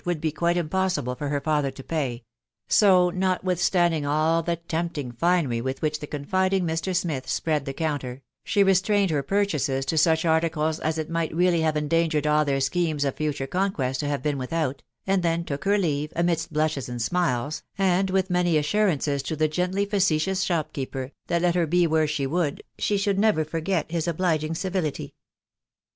[0.03, 2.23] wssjS&>* quite impossible for her father to pay•,
[2.87, 4.45] *o, t^oX.^^^*1^^ o 3 i 38 TBB WIDOW BARNABT.
[4.47, 6.95] the tempting finery with which the confiding Mr.
[6.95, 8.23] Smith spread the counter,
[8.55, 12.43] the restrained her purchases to such ar ticles as it might really have endangered all
[12.43, 16.51] their schemes of future conquest to have been without, and then took her leave, amidst
[16.51, 21.67] blushes and Bmiles, and with many assurances to the gently facetious shopkeeper, that let her
[21.67, 25.13] be where she would, she should never forget his obliging civility.